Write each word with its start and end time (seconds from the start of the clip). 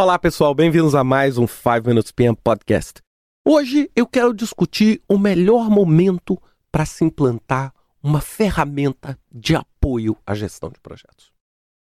Olá, 0.00 0.16
pessoal, 0.16 0.54
bem-vindos 0.54 0.94
a 0.94 1.02
mais 1.02 1.38
um 1.38 1.46
5 1.48 1.88
Minutes 1.88 2.12
PM 2.12 2.36
Podcast. 2.36 3.02
Hoje 3.44 3.90
eu 3.96 4.06
quero 4.06 4.32
discutir 4.32 5.02
o 5.08 5.18
melhor 5.18 5.68
momento 5.68 6.40
para 6.70 6.86
se 6.86 7.04
implantar 7.04 7.74
uma 8.00 8.20
ferramenta 8.20 9.18
de 9.28 9.56
apoio 9.56 10.16
à 10.24 10.36
gestão 10.36 10.70
de 10.70 10.78
projetos. 10.78 11.32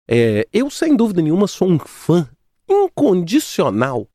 É, 0.09 0.45
eu, 0.52 0.68
sem 0.68 0.96
dúvida 0.96 1.23
nenhuma, 1.23 1.46
sou 1.46 1.68
um 1.68 1.79
fã 1.79 2.29
incondicional 2.68 4.09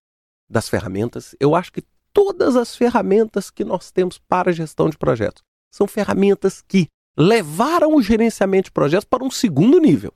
das 0.50 0.68
ferramentas. 0.68 1.34
Eu 1.40 1.56
acho 1.56 1.72
que 1.72 1.84
todas 2.12 2.58
as 2.58 2.76
ferramentas 2.76 3.50
que 3.50 3.64
nós 3.64 3.92
temos 3.92 4.18
para 4.18 4.52
gestão 4.52 4.90
de 4.90 4.98
projetos 4.98 5.42
são 5.74 5.88
ferramentas 5.88 6.62
que 6.62 6.88
levaram 7.18 7.96
o 7.96 8.02
gerenciamento 8.02 8.66
de 8.66 8.74
projetos 8.74 9.06
para 9.06 9.24
um 9.24 9.32
segundo 9.32 9.80
nível. 9.80 10.12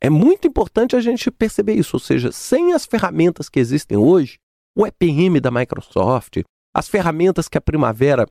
É 0.00 0.08
muito 0.08 0.46
importante 0.46 0.94
a 0.94 1.00
gente 1.00 1.30
perceber 1.30 1.74
isso, 1.74 1.96
ou 1.96 2.00
seja, 2.00 2.30
sem 2.30 2.72
as 2.72 2.86
ferramentas 2.86 3.48
que 3.48 3.58
existem 3.58 3.96
hoje, 3.96 4.38
o 4.76 4.86
EPM 4.86 5.40
da 5.40 5.50
Microsoft, 5.50 6.42
as 6.74 6.88
ferramentas 6.88 7.48
que 7.48 7.58
a 7.58 7.60
Primavera 7.60 8.26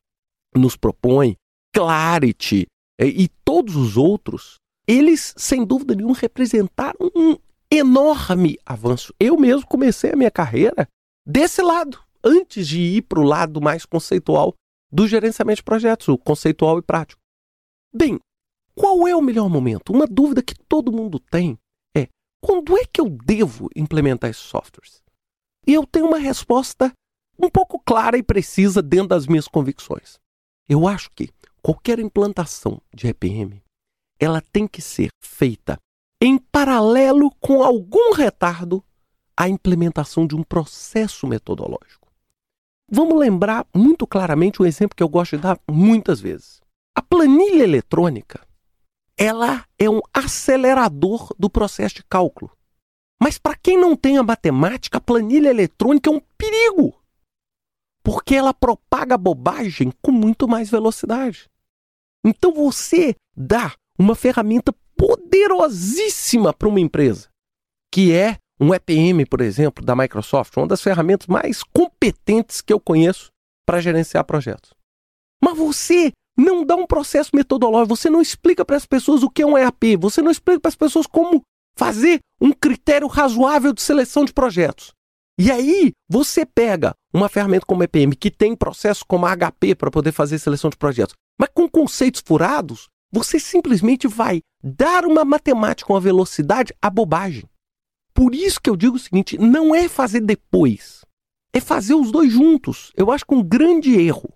nos 0.56 0.76
propõe, 0.76 1.36
Clarity 1.74 2.66
e 2.98 3.28
todos 3.44 3.76
os 3.76 3.96
outros, 3.98 4.56
eles, 4.86 5.34
sem 5.36 5.64
dúvida 5.64 5.94
nenhuma, 5.94 6.16
representaram 6.16 7.10
um 7.14 7.36
enorme 7.70 8.58
avanço. 8.64 9.14
Eu 9.20 9.36
mesmo 9.36 9.66
comecei 9.66 10.12
a 10.12 10.16
minha 10.16 10.30
carreira 10.30 10.88
desse 11.26 11.60
lado, 11.60 12.02
antes 12.24 12.66
de 12.66 12.80
ir 12.80 13.02
para 13.02 13.20
o 13.20 13.24
lado 13.24 13.60
mais 13.60 13.84
conceitual 13.84 14.54
do 14.90 15.06
gerenciamento 15.06 15.56
de 15.56 15.64
projetos, 15.64 16.08
o 16.08 16.16
conceitual 16.16 16.78
e 16.78 16.82
prático. 16.82 17.20
Bem, 17.94 18.18
qual 18.74 19.06
é 19.06 19.14
o 19.14 19.20
melhor 19.20 19.50
momento? 19.50 19.92
Uma 19.92 20.06
dúvida 20.06 20.42
que 20.42 20.54
todo 20.54 20.90
mundo 20.90 21.20
tem 21.20 21.58
quando 22.40 22.76
é 22.76 22.84
que 22.84 23.00
eu 23.00 23.08
devo 23.08 23.68
implementar 23.74 24.30
esses 24.30 24.42
softwares? 24.42 25.02
E 25.66 25.74
eu 25.74 25.86
tenho 25.86 26.06
uma 26.06 26.18
resposta 26.18 26.92
um 27.38 27.48
pouco 27.48 27.78
clara 27.78 28.16
e 28.16 28.22
precisa 28.22 28.82
dentro 28.82 29.08
das 29.08 29.26
minhas 29.26 29.46
convicções. 29.46 30.18
Eu 30.68 30.86
acho 30.86 31.10
que 31.14 31.30
qualquer 31.62 31.98
implantação 31.98 32.80
de 32.92 33.08
EPM, 33.08 33.62
ela 34.18 34.40
tem 34.40 34.66
que 34.66 34.82
ser 34.82 35.08
feita 35.22 35.78
em 36.20 36.38
paralelo 36.38 37.30
com 37.40 37.62
algum 37.62 38.12
retardo 38.12 38.82
à 39.36 39.48
implementação 39.48 40.26
de 40.26 40.34
um 40.34 40.42
processo 40.42 41.26
metodológico. 41.26 42.08
Vamos 42.90 43.18
lembrar 43.18 43.66
muito 43.74 44.06
claramente 44.06 44.62
um 44.62 44.66
exemplo 44.66 44.96
que 44.96 45.02
eu 45.02 45.08
gosto 45.08 45.36
de 45.36 45.42
dar 45.42 45.60
muitas 45.70 46.20
vezes. 46.20 46.60
A 46.96 47.02
planilha 47.02 47.62
eletrônica, 47.62 48.40
ela 49.18 49.66
é 49.76 49.90
um 49.90 50.00
acelerador 50.14 51.34
do 51.36 51.50
processo 51.50 51.96
de 51.96 52.04
cálculo. 52.04 52.56
Mas 53.20 53.36
para 53.36 53.56
quem 53.56 53.76
não 53.76 53.96
tem 53.96 54.16
a 54.16 54.22
matemática, 54.22 54.98
a 54.98 55.00
planilha 55.00 55.48
eletrônica 55.48 56.08
é 56.08 56.12
um 56.12 56.20
perigo. 56.38 56.94
Porque 58.02 58.36
ela 58.36 58.54
propaga 58.54 59.18
bobagem 59.18 59.92
com 60.00 60.12
muito 60.12 60.46
mais 60.46 60.70
velocidade. 60.70 61.50
Então 62.24 62.52
você 62.52 63.16
dá 63.36 63.74
uma 63.98 64.14
ferramenta 64.14 64.72
poderosíssima 64.96 66.54
para 66.54 66.68
uma 66.68 66.80
empresa, 66.80 67.28
que 67.92 68.12
é 68.12 68.38
um 68.60 68.72
EPM, 68.72 69.26
por 69.26 69.40
exemplo, 69.40 69.84
da 69.84 69.94
Microsoft, 69.94 70.56
uma 70.56 70.66
das 70.66 70.82
ferramentas 70.82 71.26
mais 71.26 71.62
competentes 71.62 72.60
que 72.60 72.72
eu 72.72 72.80
conheço 72.80 73.30
para 73.66 73.80
gerenciar 73.80 74.24
projetos. 74.24 74.72
Mas 75.42 75.56
você 75.56 76.12
não 76.38 76.64
dá 76.64 76.76
um 76.76 76.86
processo 76.86 77.30
metodológico, 77.34 77.96
você 77.96 78.08
não 78.08 78.22
explica 78.22 78.64
para 78.64 78.76
as 78.76 78.86
pessoas 78.86 79.24
o 79.24 79.28
que 79.28 79.42
é 79.42 79.46
um 79.46 79.58
EAP, 79.58 79.96
você 79.98 80.22
não 80.22 80.30
explica 80.30 80.60
para 80.60 80.68
as 80.68 80.76
pessoas 80.76 81.06
como 81.06 81.42
fazer 81.76 82.20
um 82.40 82.52
critério 82.52 83.08
razoável 83.08 83.72
de 83.72 83.82
seleção 83.82 84.24
de 84.24 84.32
projetos. 84.32 84.92
E 85.36 85.50
aí 85.50 85.92
você 86.08 86.46
pega 86.46 86.92
uma 87.12 87.28
ferramenta 87.28 87.66
como 87.66 87.82
EPM 87.82 88.14
que 88.14 88.30
tem 88.30 88.54
processo 88.54 89.04
como 89.06 89.26
HP 89.26 89.74
para 89.74 89.90
poder 89.90 90.12
fazer 90.12 90.38
seleção 90.38 90.70
de 90.70 90.76
projetos, 90.76 91.14
mas 91.38 91.50
com 91.52 91.68
conceitos 91.68 92.22
furados, 92.24 92.88
você 93.12 93.40
simplesmente 93.40 94.06
vai 94.06 94.40
dar 94.62 95.04
uma 95.06 95.24
matemática, 95.24 95.92
uma 95.92 96.00
velocidade 96.00 96.72
à 96.80 96.90
bobagem. 96.90 97.44
Por 98.12 98.34
isso 98.34 98.60
que 98.60 98.68
eu 98.68 98.76
digo 98.76 98.96
o 98.96 98.98
seguinte: 98.98 99.38
não 99.38 99.74
é 99.74 99.88
fazer 99.88 100.20
depois, 100.20 101.04
é 101.52 101.60
fazer 101.60 101.94
os 101.94 102.10
dois 102.10 102.32
juntos. 102.32 102.92
Eu 102.96 103.10
acho 103.10 103.24
que 103.24 103.34
um 103.34 103.42
grande 103.42 103.94
erro 103.94 104.28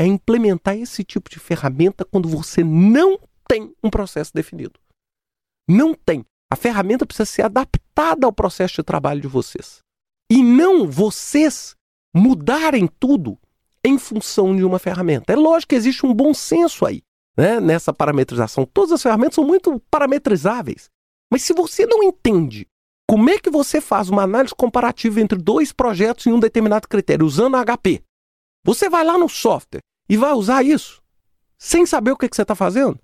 é 0.00 0.06
implementar 0.06 0.78
esse 0.78 1.04
tipo 1.04 1.28
de 1.28 1.38
ferramenta 1.38 2.06
quando 2.06 2.26
você 2.26 2.64
não 2.64 3.20
tem 3.46 3.74
um 3.84 3.90
processo 3.90 4.32
definido. 4.32 4.80
Não 5.68 5.92
tem. 5.92 6.24
A 6.50 6.56
ferramenta 6.56 7.04
precisa 7.04 7.26
ser 7.26 7.42
adaptada 7.42 8.26
ao 8.26 8.32
processo 8.32 8.76
de 8.76 8.82
trabalho 8.82 9.20
de 9.20 9.28
vocês. 9.28 9.80
E 10.32 10.42
não 10.42 10.90
vocês 10.90 11.76
mudarem 12.16 12.88
tudo 12.98 13.38
em 13.84 13.98
função 13.98 14.56
de 14.56 14.64
uma 14.64 14.78
ferramenta. 14.78 15.34
É 15.34 15.36
lógico 15.36 15.68
que 15.68 15.76
existe 15.76 16.06
um 16.06 16.14
bom 16.14 16.32
senso 16.32 16.86
aí, 16.86 17.02
né, 17.36 17.60
nessa 17.60 17.92
parametrização. 17.92 18.64
Todas 18.64 18.92
as 18.92 19.02
ferramentas 19.02 19.34
são 19.34 19.46
muito 19.46 19.82
parametrizáveis. 19.90 20.88
Mas 21.30 21.42
se 21.42 21.52
você 21.52 21.84
não 21.84 22.02
entende 22.02 22.66
como 23.06 23.28
é 23.28 23.38
que 23.38 23.50
você 23.50 23.82
faz 23.82 24.08
uma 24.08 24.22
análise 24.22 24.54
comparativa 24.54 25.20
entre 25.20 25.36
dois 25.36 25.72
projetos 25.72 26.26
em 26.26 26.32
um 26.32 26.40
determinado 26.40 26.88
critério 26.88 27.26
usando 27.26 27.58
HP? 27.62 28.02
Você 28.64 28.88
vai 28.88 29.04
lá 29.04 29.16
no 29.16 29.28
software 29.28 29.80
e 30.08 30.16
vai 30.16 30.32
usar 30.32 30.64
isso 30.64 31.00
sem 31.58 31.84
saber 31.84 32.12
o 32.12 32.16
que, 32.16 32.28
que 32.28 32.34
você 32.34 32.42
está 32.42 32.54
fazendo? 32.54 32.98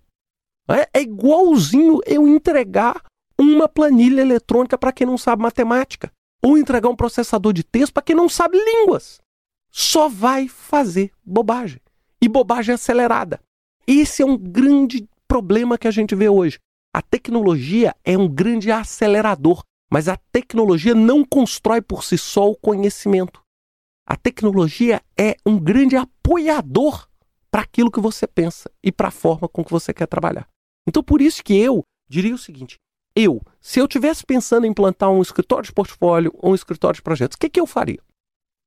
É, 0.69 0.89
é 0.95 1.03
igualzinho 1.03 2.01
eu 2.07 2.27
entregar 2.27 3.03
uma 3.39 3.69
planilha 3.69 4.23
eletrônica 4.23 4.79
para 4.79 4.93
quem 4.93 5.07
não 5.07 5.19
sabe 5.19 5.43
matemática 5.43 6.11
ou 6.43 6.57
entregar 6.57 6.89
um 6.89 6.97
processador 6.97 7.53
de 7.53 7.63
texto 7.63 7.93
para 7.93 8.03
quem 8.03 8.17
não 8.17 8.29
sabe 8.29 8.59
línguas. 8.59 9.21
Só 9.71 10.09
vai 10.09 10.49
fazer 10.49 11.13
bobagem. 11.25 11.81
E 12.21 12.29
bobagem 12.29 12.75
acelerada. 12.75 13.39
Esse 13.87 14.23
é 14.23 14.27
um 14.27 14.39
grande 14.39 15.07
problema 15.29 15.77
que 15.77 15.87
a 15.87 15.91
gente 15.91 16.15
vê 16.15 16.29
hoje. 16.29 16.59
A 16.95 17.03
tecnologia 17.03 17.95
é 18.03 18.17
um 18.17 18.27
grande 18.27 18.71
acelerador. 18.71 19.63
Mas 19.91 20.09
a 20.09 20.17
tecnologia 20.33 20.95
não 20.95 21.25
constrói 21.25 21.81
por 21.81 22.03
si 22.03 22.19
só 22.19 22.51
o 22.51 22.57
conhecimento. 22.57 23.41
A 24.07 24.17
tecnologia 24.17 25.03
é 25.19 25.37
um 25.45 25.59
grande 25.59 25.97
apoiador 25.97 27.09
para 27.51 27.63
aquilo 27.63 27.91
que 27.91 28.01
você 28.01 28.27
pensa 28.27 28.71
e 28.83 28.93
para 28.93 29.09
a 29.09 29.11
forma 29.11 29.49
com 29.49 29.65
que 29.65 29.73
você 29.73 29.93
quer 29.93 30.07
trabalhar. 30.07 30.47
Então, 30.87 31.03
por 31.03 31.21
isso 31.21 31.43
que 31.43 31.55
eu 31.57 31.83
diria 32.09 32.35
o 32.35 32.39
seguinte: 32.39 32.77
eu, 33.17 33.43
se 33.61 33.81
eu 33.81 33.89
tivesse 33.89 34.25
pensando 34.25 34.67
em 34.67 34.71
implantar 34.71 35.11
um 35.11 35.23
escritório 35.23 35.65
de 35.65 35.73
portfólio 35.73 36.33
ou 36.37 36.53
um 36.53 36.55
escritório 36.55 36.97
de 36.97 37.03
projetos, 37.03 37.35
o 37.35 37.39
que, 37.39 37.51
que 37.51 37.59
eu 37.59 37.67
faria? 37.67 38.01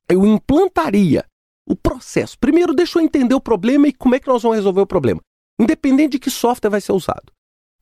Eu 0.09 0.25
implantaria 0.25 1.23
o 1.65 1.75
processo. 1.75 2.37
Primeiro, 2.37 2.73
deixa 2.73 2.99
eu 2.99 3.03
entender 3.03 3.35
o 3.35 3.39
problema 3.39 3.87
e 3.87 3.93
como 3.93 4.15
é 4.15 4.19
que 4.19 4.27
nós 4.27 4.41
vamos 4.41 4.57
resolver 4.57 4.81
o 4.81 4.87
problema, 4.87 5.21
independente 5.59 6.13
de 6.13 6.19
que 6.19 6.31
software 6.31 6.71
vai 6.71 6.81
ser 6.81 6.91
usado. 6.91 7.31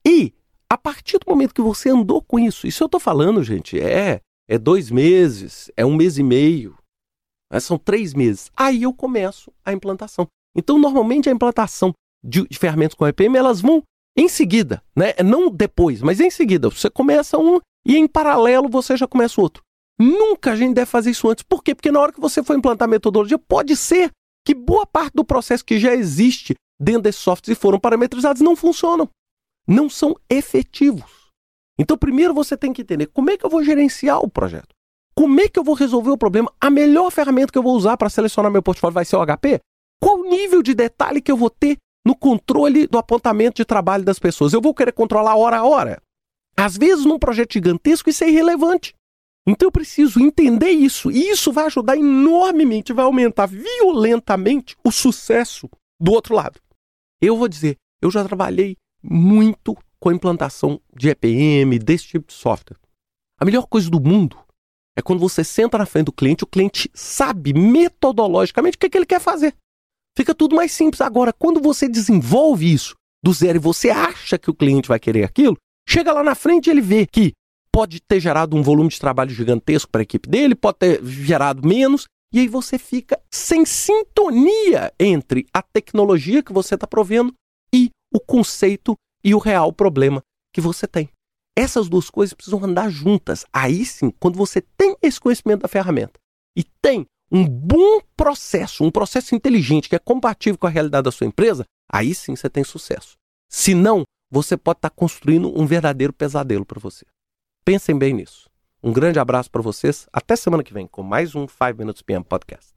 E 0.06 0.34
a 0.70 0.78
partir 0.78 1.18
do 1.20 1.30
momento 1.30 1.56
que 1.56 1.62
você 1.62 1.90
andou 1.90 2.22
com 2.22 2.38
isso, 2.38 2.68
isso 2.68 2.84
eu 2.84 2.88
estou 2.88 3.00
falando, 3.00 3.42
gente, 3.42 3.80
é, 3.80 4.20
é 4.48 4.58
dois 4.58 4.92
meses, 4.92 5.72
é 5.76 5.86
um 5.86 5.96
mês 5.96 6.18
e 6.18 6.24
meio, 6.24 6.77
são 7.60 7.78
três 7.78 8.14
meses. 8.14 8.52
Aí 8.56 8.84
eu 8.84 8.94
começo 8.94 9.52
a 9.66 9.74
implantação. 9.74 10.28
Então, 10.56 10.78
normalmente 10.78 11.30
a 11.30 11.32
implantação 11.32 11.94
de, 12.24 12.48
de 12.48 12.58
ferramentas 12.58 12.96
com 12.96 13.08
EPM, 13.08 13.38
elas 13.38 13.62
vão 13.62 13.84
em 14.18 14.28
seguida, 14.28 14.82
né? 14.96 15.14
Não 15.24 15.50
depois, 15.50 16.02
mas 16.02 16.20
em 16.20 16.30
seguida. 16.30 16.70
Você 16.70 16.90
começa 16.90 17.38
um 17.38 17.60
e 17.86 17.96
em 17.96 18.08
paralelo 18.08 18.68
você 18.68 18.98
já 18.98 19.08
começa 19.08 19.40
outro. 19.40 19.64
Nunca 20.00 20.52
a 20.52 20.56
gente 20.56 20.76
deve 20.76 20.88
fazer 20.88 21.12
isso 21.12 21.30
antes. 21.30 21.44
Por 21.44 21.64
quê? 21.64 21.74
Porque 21.74 21.92
na 21.92 22.00
hora 22.00 22.12
que 22.12 22.20
você 22.20 22.44
for 22.44 22.58
implantar 22.58 22.88
a 22.88 22.92
metodologia, 22.92 23.38
pode 23.38 23.76
ser 23.76 24.12
que 24.46 24.54
boa 24.54 24.86
parte 24.86 25.14
do 25.14 25.26
processo 25.26 25.64
que 25.64 25.80
já 25.80 25.94
existe 25.94 26.56
dentro 26.80 27.04
desses 27.04 27.22
softwares 27.22 27.58
e 27.58 27.60
foram 27.60 27.80
parametrizados 27.80 28.42
não 28.42 28.56
funcionam 28.56 29.10
não 29.68 29.90
são 29.90 30.16
efetivos. 30.30 31.28
Então, 31.78 31.98
primeiro 31.98 32.34
você 32.34 32.56
tem 32.56 32.72
que 32.72 32.82
entender 32.82 33.08
como 33.08 33.30
é 33.30 33.38
que 33.38 33.46
eu 33.46 33.50
vou 33.50 33.64
gerenciar 33.64 34.20
o 34.20 34.30
projeto. 34.30 34.74
Como 35.18 35.42
é 35.42 35.50
que 35.50 35.58
eu 35.58 35.64
vou 35.64 35.74
resolver 35.74 36.12
o 36.12 36.18
problema? 36.18 36.54
A 36.62 36.70
melhor 36.70 37.10
ferramenta 37.10 37.52
que 37.52 37.58
eu 37.58 37.64
vou 37.64 37.76
usar 37.76 37.98
para 37.98 38.08
selecionar 38.08 38.52
meu 38.52 38.62
portfólio 38.62 38.94
vai 38.94 39.04
ser 39.04 39.16
o 39.16 39.26
HP? 39.26 39.60
Qual 40.00 40.20
o 40.20 40.30
nível 40.30 40.62
de 40.62 40.76
detalhe 40.76 41.20
que 41.20 41.32
eu 41.32 41.36
vou 41.36 41.50
ter 41.50 41.78
no 42.06 42.16
controle 42.16 42.86
do 42.86 43.00
apontamento 43.00 43.56
de 43.56 43.66
trabalho 43.66 44.04
das 44.04 44.20
pessoas? 44.20 44.54
Eu 44.54 44.62
vou 44.62 44.76
querer 44.76 44.92
controlar 44.92 45.36
hora 45.36 45.58
a 45.58 45.66
hora? 45.66 46.00
Às 46.56 46.78
vezes, 46.78 47.04
num 47.04 47.18
projeto 47.18 47.54
gigantesco, 47.54 48.12
isso 48.12 48.24
é 48.24 48.30
irrelevante. 48.30 48.94
Então, 49.48 49.70
eu 49.70 49.72
preciso 49.72 50.20
entender 50.20 50.70
isso. 50.70 51.10
E 51.10 51.30
isso 51.32 51.52
vai 51.52 51.66
ajudar 51.66 51.98
enormemente, 51.98 52.94
vai 52.94 53.06
aumentar 53.06 53.48
violentamente 53.48 54.76
o 54.84 54.92
sucesso 54.92 55.68
do 56.00 56.12
outro 56.12 56.36
lado. 56.36 56.60
Eu 57.20 57.36
vou 57.36 57.48
dizer, 57.48 57.76
eu 58.04 58.12
já 58.12 58.24
trabalhei 58.24 58.76
muito 59.02 59.76
com 60.00 60.10
a 60.10 60.14
implantação 60.14 60.80
de 60.96 61.10
EPM, 61.10 61.80
desse 61.80 62.06
tipo 62.06 62.28
de 62.28 62.34
software. 62.34 62.78
A 63.40 63.46
melhor 63.46 63.66
coisa 63.66 63.90
do 63.90 64.00
mundo 64.00 64.38
é 64.98 65.02
quando 65.02 65.20
você 65.20 65.44
senta 65.44 65.78
na 65.78 65.86
frente 65.86 66.06
do 66.06 66.12
cliente, 66.12 66.44
o 66.44 66.48
cliente 66.48 66.90
sabe 66.92 67.54
metodologicamente 67.54 68.76
o 68.76 68.80
que, 68.80 68.88
é 68.88 68.90
que 68.90 68.98
ele 68.98 69.06
quer 69.06 69.22
fazer. 69.22 69.54
Fica 70.18 70.34
tudo 70.34 70.56
mais 70.56 70.72
simples. 70.72 71.02
Agora, 71.02 71.32
quando 71.32 71.62
você 71.62 71.88
desenvolve 71.88 72.74
isso 72.74 72.96
do 73.24 73.32
zero 73.32 73.60
e 73.60 73.62
você 73.62 73.92
acha 73.92 74.40
que 74.40 74.50
o 74.50 74.56
cliente 74.56 74.88
vai 74.88 75.00
querer 75.00 75.24
aquilo, 75.24 75.56
chega 75.88 76.12
lá 76.12 76.24
na 76.24 76.34
frente 76.34 76.68
e 76.68 76.72
ele 76.72 76.82
vê 76.82 77.06
que 77.06 77.32
pode 77.72 78.00
ter 78.02 78.20
gerado 78.20 78.58
um 78.58 78.64
volume 78.64 78.90
de 78.90 79.00
trabalho 79.00 79.30
gigantesco 79.30 79.92
para 79.92 80.02
a 80.02 80.04
equipe 80.04 80.28
dele, 80.28 80.56
pode 80.56 80.80
ter 80.80 81.06
gerado 81.06 81.68
menos, 81.68 82.08
e 82.34 82.40
aí 82.40 82.48
você 82.48 82.80
fica 82.80 83.22
sem 83.32 83.68
sintonia 83.68 84.92
entre 85.00 85.46
a 85.54 85.62
tecnologia 85.62 86.42
que 86.42 86.52
você 86.52 86.74
está 86.74 86.88
provendo 86.88 87.32
e 87.72 87.92
o 88.12 88.20
conceito 88.20 88.96
e 89.24 89.36
o 89.36 89.38
real 89.38 89.72
problema 89.72 90.24
que 90.52 90.60
você 90.60 90.88
tem. 90.88 91.08
Essas 91.58 91.90
duas 91.90 92.08
coisas 92.12 92.36
precisam 92.36 92.64
andar 92.64 92.88
juntas. 92.92 93.44
Aí 93.52 93.84
sim, 93.84 94.12
quando 94.20 94.38
você 94.38 94.62
tem 94.62 94.96
esse 95.02 95.20
conhecimento 95.20 95.62
da 95.62 95.68
ferramenta 95.68 96.20
e 96.56 96.64
tem 96.64 97.04
um 97.32 97.50
bom 97.50 98.00
processo, 98.16 98.84
um 98.84 98.92
processo 98.92 99.34
inteligente 99.34 99.90
que 99.90 99.96
é 99.96 100.00
compatível 100.00 100.60
com 100.60 100.68
a 100.68 100.70
realidade 100.70 101.06
da 101.06 101.12
sua 101.12 101.26
empresa, 101.26 101.66
aí 101.92 102.14
sim 102.14 102.36
você 102.36 102.48
tem 102.48 102.64
sucesso. 102.64 103.16
Se 103.50 103.74
não, 103.74 104.04
você 104.30 104.56
pode 104.56 104.78
estar 104.78 104.92
construindo 104.92 105.52
um 105.60 105.66
verdadeiro 105.66 106.14
pesadelo 106.14 106.64
para 106.64 106.80
você. 106.80 107.08
Pensem 107.66 107.98
bem 107.98 108.14
nisso. 108.14 108.48
Um 108.84 108.94
grande 108.94 109.18
abraço 109.18 109.50
para 109.50 109.64
vocês. 109.64 110.08
Até 110.14 110.36
semana 110.36 110.64
que 110.64 110.72
vem 110.72 110.86
com 110.86 111.02
mais 111.02 111.34
um 111.34 111.48
5 111.48 111.76
Minutes 111.76 112.04
PM 112.04 112.24
Podcast. 112.24 112.77